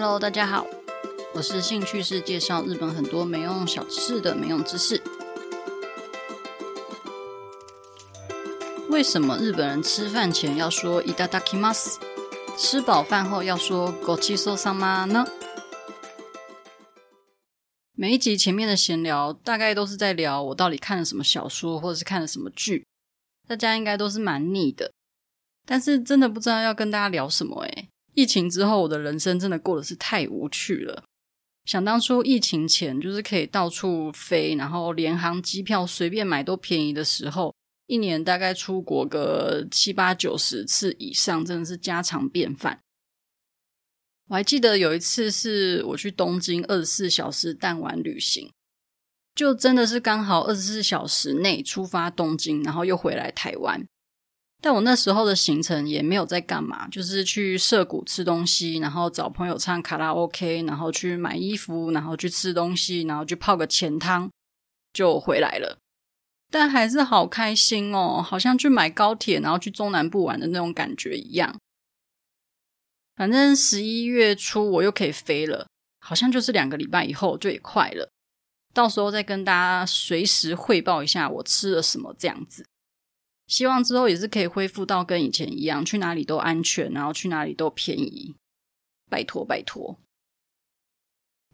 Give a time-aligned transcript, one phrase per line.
[0.00, 0.66] Hello，大家好，
[1.32, 5.00] 我是兴趣是介绍日本很多没用小知识的没用知识。
[8.90, 11.98] 为什么日本人吃饭前要说いただきます，
[12.58, 15.26] 吃饱饭后要说ごちそうさま呢？
[17.94, 22.84] 每一集前面的闲聊，大概都是在聊我到底看了什么小说，或者是看了什么剧，
[23.46, 24.92] 大家应该都是蛮腻的。
[25.64, 27.88] 但是真的不知道要跟大家聊什么诶。
[28.13, 31.03] 疫情之后，我的人生真的过得是太无趣了。
[31.65, 37.53] 想当初疫情前，就是可以到处飞，然后联航机票随便买都便宜的时候，
[37.87, 42.79] 一年大概出国个七八九十次以上，真的是家常便饭。
[44.29, 48.49] 我还记得有一次是我去东京二十四小时弹丸旅行，
[49.35, 53.85] 就真的是刚好二十四小时内出发东京，然后又回来台湾。
[54.63, 64.29] 但我那时候的行程也没有在干嘛，就是去涩谷吃东西，然后找朋友唱卡拉 OK，然后去买衣服，然后去吃东西，然后去泡个钱汤，
[64.93, 65.79] 就回来了。
[66.51, 71.57] 但还是好开心哦，好像去买高铁，然后去中南部玩的那种感觉一样。
[73.15, 75.67] 反正十一月初我又可以飞了，
[75.99, 78.09] 好像就是两个礼拜以后就也快了。
[78.73, 82.65] 到时候再跟大家随时汇报一下我吃了什么这样子。
[83.51, 88.33] 希望之后也是可以恢复到跟以前一样，去哪里都安全，然后去哪里都便宜。
[89.09, 89.99] 拜托拜托！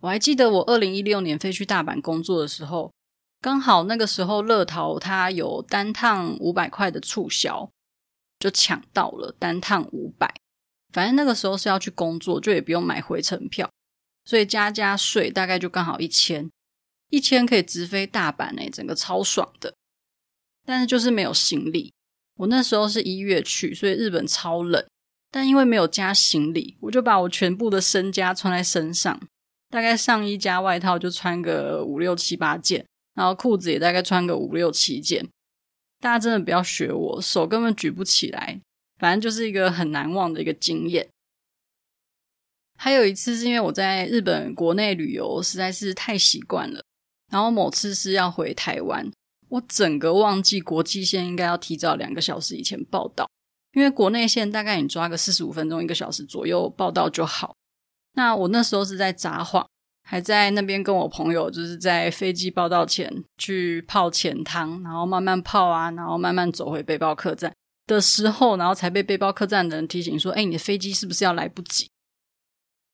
[0.02, 2.94] 我还记得我二零一六年飞去大阪工作的时候，
[3.42, 7.67] 刚好那个时候乐桃它有单趟五百块的促销，
[8.38, 10.32] 就抢到了单趟五百。
[10.94, 13.67] 反正那个时候是要去工作，就也不用买回程票，
[14.23, 16.48] 所以加加税大概就刚好一千，
[17.09, 19.73] 一千可以直飞大阪诶，整个超爽的。
[20.68, 21.94] 但是就是没有行李，
[22.36, 24.86] 我那时候是一月去，所以日本超冷。
[25.32, 29.18] 但因为没有加行李，我就把我全部的身家穿在身上，
[29.70, 32.86] 大概上衣加外套就穿个五六七八件，
[33.16, 35.26] 然后裤子也大概穿个五六七件。
[36.02, 38.60] 大家真的不要学我，手根本举不起来。
[39.00, 41.08] 反正就是一个很难忘的一个经验。
[42.77, 46.83] 还有一次是因为我在日本国内旅游实在是太习惯了，
[47.32, 49.11] 然后某次是要回台湾。
[49.49, 53.30] 我整个忘记国际线应该要提早两个小时以前报到，
[53.73, 57.55] 因为国内线大概你抓个四十五分钟一个小时左右报到就好。
[58.13, 59.65] 那我那时候是在札幌，
[60.03, 67.53] 还在那边跟我朋友，就是在飞机报到前去泡钱汤，然后慢慢泡啊，然后慢慢走回背包客栈
[67.85, 71.89] 的时候，然后才被背包客栈的人提醒说：“哎，你的飞机是不是要来不及？”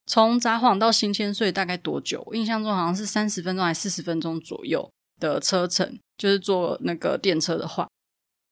[0.06, 2.22] 从札幌到新千岁大概多久？
[2.28, 5.98] 我印象中好像是三十分钟还是四十分钟左右的车程。
[6.18, 7.88] 就是坐那个电车的话，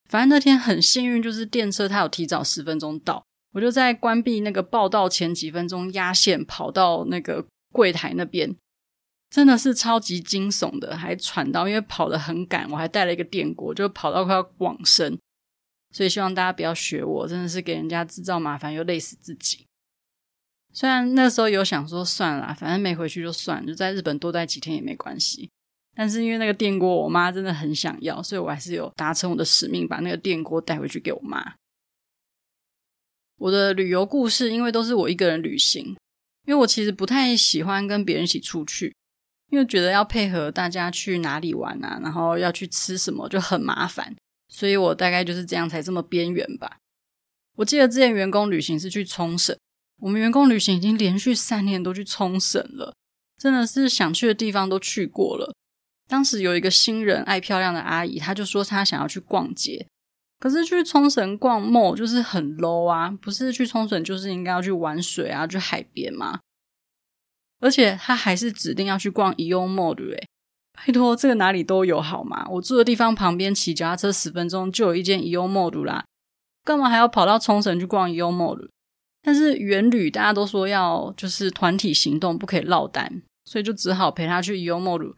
[0.10, 3.24] 反正那天很幸运，就是电车它有提早十分钟到，
[3.54, 8.56] 我就在关闭那个报到前几分钟压线跑到那个柜台那边，
[9.30, 15.18] 真的是超级惊悚的，还喘到，因为跑得很赶，我还带了一个电锅，就跑到快要往生，
[15.92, 19.66] 所以希望大家不要学我，真的是给人家制造麻烦又累死自己。
[20.74, 25.50] 虽然那时候有想说算了，反正没回去就算，就在日本多待几天也没关系。
[25.96, 31.56] 但是因为那个电锅，我妈真的很想要，所以我还是有达成我的使命，把那个电锅带回去给我妈。
[33.38, 35.84] 我的旅游故事，因为都是我一个人旅行，
[36.46, 38.96] 因为我其实不太喜欢跟别人一起出去，
[39.50, 44.16] 因为觉得要配合大家去哪里玩啊，然后要去吃什么就很麻烦，
[44.48, 46.78] 所以我大概就是这样才这么边缘吧。
[47.58, 49.58] 我记得之前员工旅行是去冲绳，
[50.00, 52.96] 我们员工旅行已经连续三年都去冲绳了，
[53.38, 55.54] 真的是想去的地方都去过了。
[56.12, 59.88] 当时有一个新人爱漂亮的阿姨，她就说她想要去逛街，
[60.42, 66.42] 可是去冲绳逛 mall 就是很 low 啊，不是去冲绳就是应该要去玩水啊，去海边吗？
[67.62, 70.28] 而且她还是指定要去逛 AEON mall 对不对？
[70.74, 72.46] 拜托，这个哪里都有好吗？
[72.50, 76.04] 我住的地方旁边骑脚踏车十分钟就有一间 AEON mall 啦，
[76.66, 78.68] 干嘛还要跑到冲绳去逛 AEON mall？
[79.22, 85.16] 但是员旅大家都说要就是团体行动，不可以落单，所以就只好陪她去 AEON mall。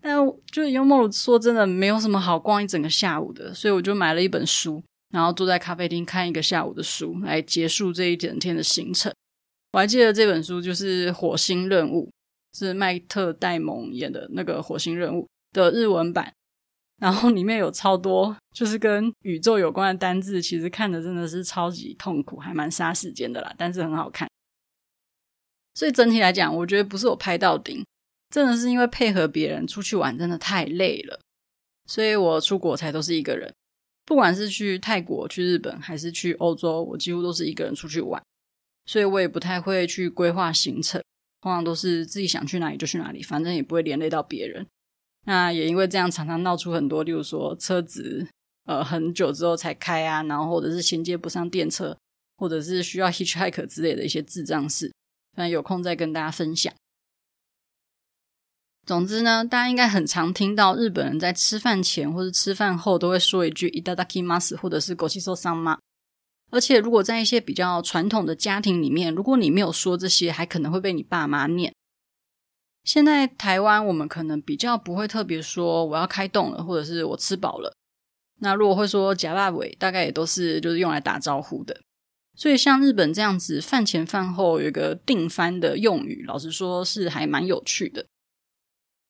[0.00, 0.14] 但
[0.50, 9.12] 就 AEON Mall 说真的没有什么好逛一整个下午的，所以我就买了一本书，然后坐在咖啡厅看一个下午的书，来结束这一整天的行程。
[9.72, 12.08] 我还记得这本书就是《火星任务》，
[12.58, 15.22] 是麦特戴蒙演的那个《火星任务》
[15.52, 16.32] 的日文版，
[17.00, 24.28] 然后里面有超多就是跟宇宙有关的单字，其实看的真的是超级痛苦，还蛮杀时间的啦，但是很好看。
[25.74, 27.84] 所以整体来讲，我觉得不是我拍到顶。
[28.30, 31.20] 真的是因为配合别人出去玩真的太累了，
[31.86, 33.52] 所以我出国才都是一个人。
[34.04, 38.22] 不管是去泰国、去日本还是去欧洲，我几乎都是一个人出去玩。
[38.86, 41.02] 所以我也不太会去规划行程，
[41.42, 44.66] 通常都是自己想去哪里就去哪里，反正也不会连累到别人。
[45.26, 48.26] 那也因为这样，常常闹出很多，例如说车子
[48.64, 51.94] 呃很久之后才开啊，然后或者是衔接不上电车，
[52.38, 54.90] 或者是需要 hitchhike 之类的一些智障事，
[55.36, 56.72] 那有空再跟大家分享。
[58.87, 65.77] 总之呢，大家应该很常听到日本人在吃饭前或者吃饭后都会说一句“いただきます”或者是“ごちそうさま”。
[66.51, 71.73] 而且，如果在一些比较传统的家庭里面，如果你没有说这些，还可能会被你爸妈念。
[72.83, 77.73] 现在台湾，我们可能比较不会特别说“我要开动了”或者是我吃饱了。
[78.41, 81.79] 那如果会说“呷肉尾”，大概也都是就是用来打招呼的。
[82.35, 88.05] 所以，像日本这样子，饭前饭后有一个定番的用语，老实说是还蛮有趣的。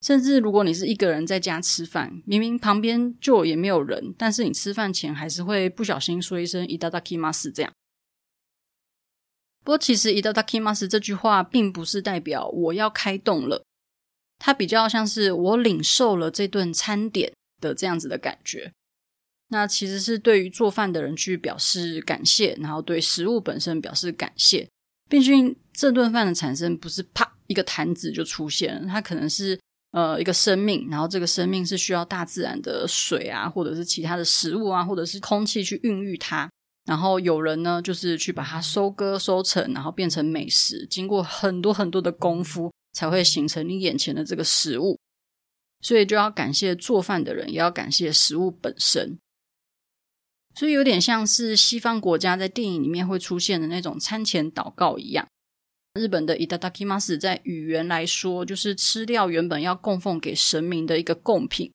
[0.02, 7.72] 甚至如果你是一个人在家吃饭，明明旁边就也没有人，但是你吃饭前还是会不小心说一声“いただきます”这样。
[9.64, 13.64] 不过，其实“いただきます”这句话并不是代表我要开动了，
[14.40, 17.32] 它比较像是我领受了这顿餐点
[17.62, 18.74] 的这样子的感觉。
[19.48, 24.68] 那其实是对于做饭的人去表示感谢，然后对食物本身表示感谢。
[25.10, 29.58] 毕竟这顿饭的产生不是啪一个坛子就出现了，它可能是。
[29.91, 36.51] 呃，一个生命，然后这个生命是需要大自然的水啊，或者是其他的食物啊，或者是空气去孕育它。
[36.85, 40.87] 然后有人呢，就是去把它收割收成，然后变成美食。
[40.89, 44.99] 经过很多很多的功夫，才会形成你眼前的这个食物。
[45.81, 49.19] 所以就要感谢做饭的人，也要感谢食物本身。
[50.55, 55.29] 所以有点像是西方国家在电影里面会出现的那种餐前祷告一样。
[55.98, 61.72] 日本的いただきます在语言来说，就是吃掉原本要供奉给神明的一个贡品，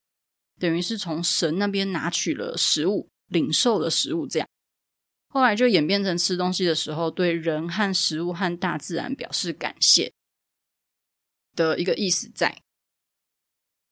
[0.59, 4.49] 等于是从神那边拿取了食物，领受了食物，这样。
[5.29, 10.13] 后来就演变成吃东西的时候，对人和食物和大自然表示感谢
[11.55, 12.61] 的一个意思在。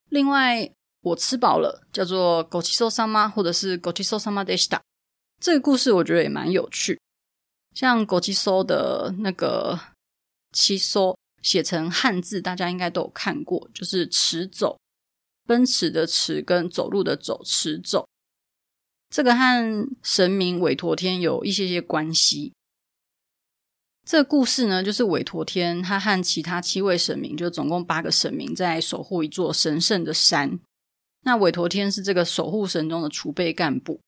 [0.09, 0.69] 另外，
[1.03, 4.81] 我吃饱了，叫做ごちそうさま，或者是ごちそうさまでした。
[5.41, 6.99] 这个故事我觉得也蛮有趣，
[7.75, 9.79] 像ごちそう的那个。
[10.52, 14.80] 七艘写成汉字，大家应该都有看过，就是驰走，
[15.46, 18.08] 奔驰的驰跟走路的走，驰走。
[19.10, 22.54] 这个和神明韦陀天有一些些关系。
[24.06, 30.60] 这个故事呢，就是韦陀天他和其他七位神明，就总共八个神明，在守护一座神圣的山。
[31.24, 34.02] 那韦陀天是这个守护神中的储备干部。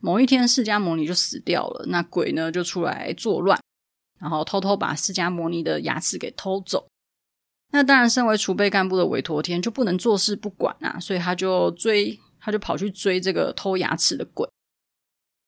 [0.00, 3.58] 某一天，释迦牟尼就死掉了，那鬼呢就出来作乱。
[4.20, 6.88] 然后偷偷把释迦牟尼的牙齿给偷走，
[7.72, 14.48] 那当然，身为储备干部的韦陀天就不能坐视不管啊，所以他就追，他就跑去追这个偷牙齿的鬼。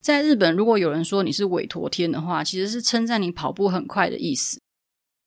[0.03, 4.61] 在日本，如果有人说你是韦陀天的话，其实是称赞你跑步很快的意思，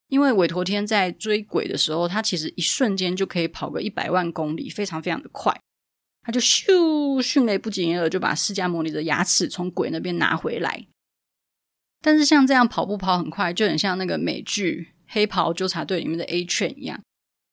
[0.09, 5.59] 因为韦陀天在追鬼的时候，他其实一瞬间就可以跑个一百万公里，非常非常的快，
[6.21, 10.87] 他就咻，迅雷不及掩耳就把释迦牟尼的牙齿从鬼那边拿回来。
[12.01, 16.99] 但是像这样跑步跑很快，就很像那个美剧《黑袍纠察队》里面的 A 圈一样。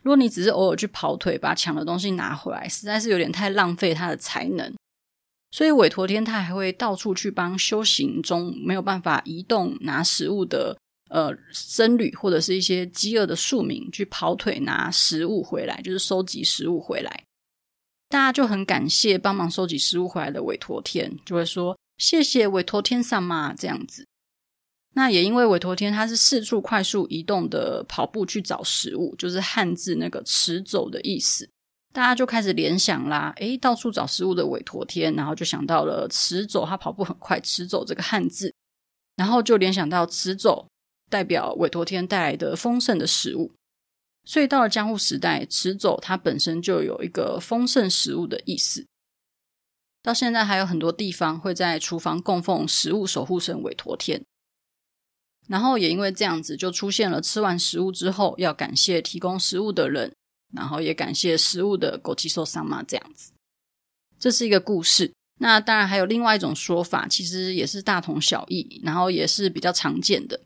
[0.02, 4.72] 如果你只是偶尔去跑腿，把抢的东西拿回来，实在是有点太浪费他的才能。
[5.50, 10.76] 所以韦驮天他还会到处去帮修行中没有办法移动拿食物的
[11.08, 17.24] 呃僧侣，或者是一些饥饿的庶民去跑腿拿食物回来，就是收集食物回来。
[18.08, 24.06] 大家就很感谢帮忙收集食物回来的韦驮天，就会说谢谢韦驮天上嘛这样子。
[24.98, 31.46] 那也因为韦驮天他是四处快速移动的跑步去找食物，就是汉字那个驰走的意思，
[31.92, 38.54] 大家就开始联想啦，诶，到处找食物的韦驮天，然后就想到了驰走，他跑步很快，驰走这个汉字，
[39.16, 40.66] 然后就联想到驰走
[41.10, 43.52] 代表韦驮天带来的丰盛的食物，
[44.24, 48.86] 所以到了江户时代，驰走它本身就有一个丰盛食物的意思，
[50.02, 54.24] 到现在还有很多地方会在厨房供奉食物守护神韦驮天。
[55.47, 60.13] 然后也因为这样子，就出现了吃完食物之后要感谢提供食物的人，
[60.53, 63.31] 然后也感谢食物的ごちそうさま这样子。
[64.19, 65.11] 这是一个故事。
[65.39, 70.39] 那当然还有另外一种说法，其实也是大同小异，然后也是比较常见的。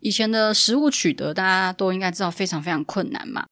[0.00, 3.46] 以前的食物取得，大家都应该知道非常非常困难嘛，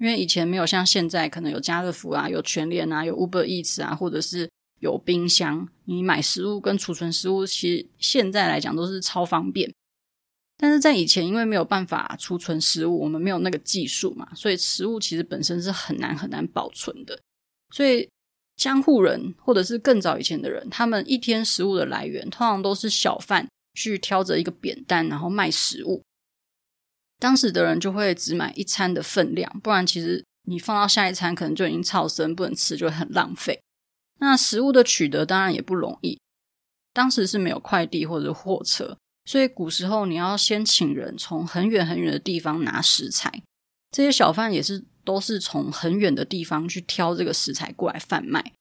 [0.00, 9.70] 因为以前没有像现在可能有家乐福啊、有全联啊、有 Uber Eats 啊，或者是有冰箱，你买食物跟储存食物，其实现在来讲都是超方便。
[10.61, 17.17] 但是在以前，因为没有办法储存食物，我们没有那个技术嘛，所以食物其实本身是很难很难保存的。
[17.73, 18.09] 所以
[18.57, 26.03] 江户人或者是更早以前的人，他们一天食物的来源通常都是小贩去挑着一个扁担，然后卖食物。
[27.19, 33.61] 当时的人就会只买一餐的分量，不然其实你放到下一餐可能就已经超生，不能吃，就很浪费。
[34.19, 36.19] 那食物的取得当然也不容易，
[36.91, 38.97] 当时是没有快递或者货车，
[39.29, 43.43] 所以古时候你要先请人从很远很远的地方拿食材，
[43.91, 48.53] 这些小贩也是都是从很远的地方去挑这个食材过来贩卖。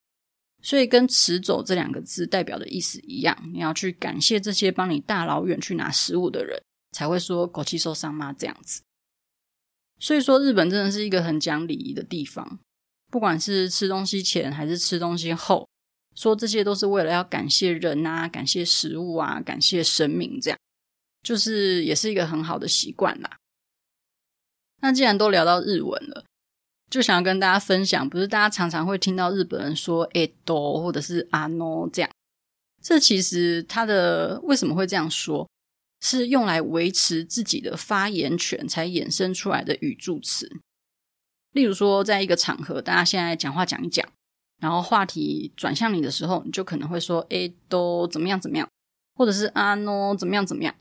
[0.62, 6.60] 所以跟“持走”这两个字代表的意思一样，你要去感谢这些帮你大老远去拿食物的人，
[6.92, 8.82] 才会说“狗气受伤吗”这样子。
[9.98, 12.58] 所以说，日本真的是一个很讲礼仪的地方，
[13.10, 15.66] 不管是吃东西前还是吃东西后，
[16.17, 20.59] 说这些都是为了要感谢人啊，感谢食物啊，感谢神明，这样
[21.21, 23.38] 就是也是一个很好的习惯啦。
[24.81, 26.25] 那既然都聊到日文了。
[26.89, 32.12] 就想要跟大家分享，不是大家常常会听到日本人说“えっと”或者是“あの”这样，
[32.83, 35.50] 这其实它的为什么会这样说，
[36.01, 40.47] 是用来维持自己的发言权才衍生出来的语助词。
[41.53, 44.07] 例如说，在一个场合，大家现在讲话讲一讲，
[44.62, 48.69] 然后话题转向你的时候，你就可能会说“えっと”怎么样怎么样，
[49.15, 50.75] 或者是“あの”怎么样怎么样。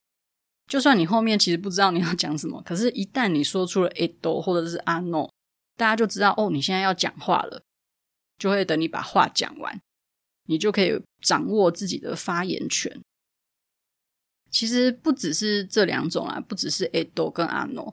[0.66, 5.28] 就算你后面其实不知道你要讲什么，可是一旦你说出了“えっと”或者是“あの”。
[5.74, 7.62] 大家就知道哦，你现在要讲话了，
[8.38, 9.80] 就会等你把话讲完，
[10.46, 13.00] 你就可以掌握自己的发言权。
[14.50, 17.90] 其实不只是这两种啊，不只是えっと跟あの，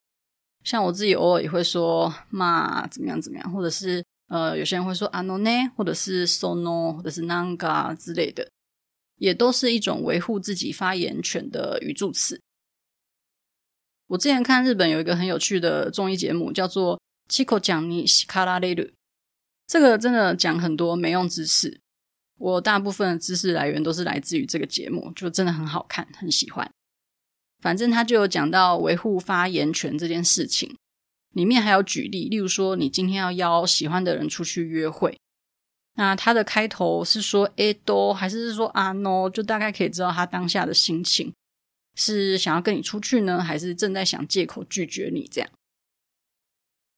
[0.65, 8.49] 像我自己偶尔也会说嘛怎么样怎么样，或者是 呃有些人会说あのね，或者是その，或者是なんか之类的，
[9.17, 12.41] 也都是一种维护自己发言权的语助词。
[14.07, 16.99] 我之前看日本有一个很有趣的综艺节目，叫做。
[17.29, 18.89] 七口讲你西卡拉雷鲁，
[19.67, 21.79] 这个真的讲很多没用知识。
[22.39, 26.67] 我大部分的知识来源都是来自于这个节目，就真的很好看，很喜欢。
[27.59, 30.75] 反正他就有讲到维护发言权这件事情，
[31.33, 35.17] 里面还有举例，例如说你今天要邀喜欢的人出去约会，
[35.95, 41.33] 那他的开头是说“えっと”还是是说“あの”，就大概可以知道他当下的心情，
[41.95, 45.49] 是想要跟你出去呢，还是正在想借口拒绝你这样。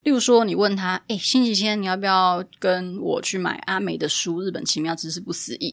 [0.01, 5.69] 例如说，你问他：“哎，星期天你要不要跟我去买阿美的书《日本奇妙知识不思议》？”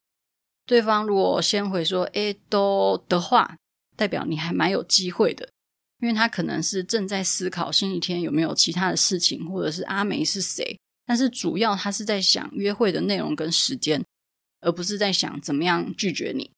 [0.67, 3.57] 对方如果先回说“哎，都”的话，
[3.97, 5.49] 代表你还蛮有机会的，
[6.03, 10.77] 因为他可能是正在思考星期天有没有其他的事情，或者是阿梅是谁。
[11.05, 14.03] 但是主要他是在想约会的内容跟时间，
[14.60, 16.51] 而不是在想怎么样拒绝你。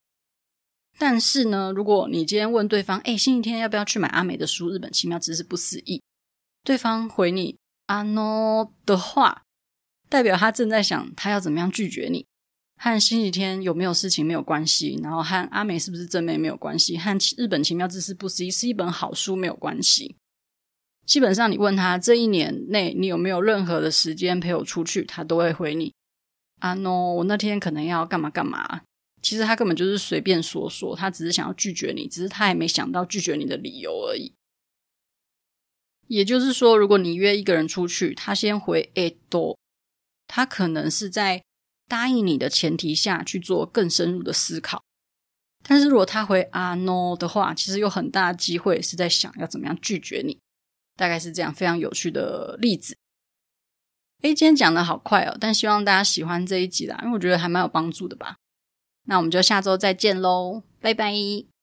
[0.97, 5.97] 但是呢，如果你今天问对方：“哎，星期天要不要去买阿美的书《日本奇妙知识不思议》？”
[6.65, 7.57] 对方回你。
[7.87, 9.43] あの的话，
[10.09, 12.25] 代表他正在想他要怎么样拒绝你，
[12.76, 20.16] 和星期天有没有事情没有关系，然后和阿美是不是正妹没有关系，和日本奇妙知识不思议是一本好书没有关系。
[21.06, 25.92] 基本上，你问他这一年内你有没有任何的时间陪我出去，他都会回你。
[26.61, 28.82] あの，我那天可能要干嘛干嘛。
[29.20, 34.32] 其实他根本就是随便说说，他只是想要拒绝你，只是他还没想到拒绝你的理由而已。
[36.06, 39.56] 也就是说，如果你约一个人出去，他先回えっと，
[40.26, 41.42] 他可能是在
[41.88, 44.84] 答应你的前提下去做更深入的思考。
[45.68, 50.39] 但是如果他回啊 no 的话，其实有很大的机会是在想要怎么样拒绝你。
[50.98, 52.96] 大概是这样，非常有趣的例子。
[54.22, 58.38] 诶，今天讲的好快哦，但希望大家喜欢这一集啦，因为我觉得还蛮有帮助的吧。
[59.08, 61.54] 那我们就下周再见喽，拜拜。